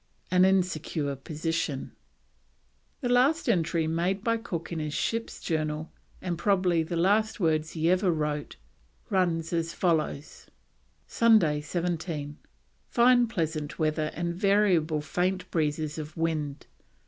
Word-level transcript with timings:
AN 0.31 0.45
INSECURE 0.45 1.15
POSITION. 1.15 1.91
The 3.01 3.09
last 3.09 3.47
entry 3.47 3.85
made 3.85 4.23
by 4.23 4.37
Cook 4.37 4.71
in 4.71 4.79
his 4.79 4.95
Ship's 4.95 5.39
Journal, 5.39 5.91
and 6.23 6.39
probably 6.39 6.81
the 6.81 6.95
last 6.95 7.39
words 7.39 7.73
he 7.73 7.87
ever 7.87 8.09
wrote, 8.09 8.55
runs 9.11 9.53
as 9.53 9.73
follows: 9.73 10.47
"Sunday 11.05 11.61
17. 11.61 12.39
Fine 12.87 13.27
pleasant 13.27 13.77
weather 13.77 14.09
and 14.15 14.33
variable 14.33 15.01
faint 15.01 15.51
breezes 15.51 15.99
of 15.99 16.17
wind. 16.17 16.65